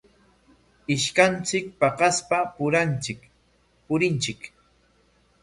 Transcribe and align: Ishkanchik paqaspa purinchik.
Ishkanchik 0.95 1.65
paqaspa 1.79 2.37
purinchik. 3.91 4.43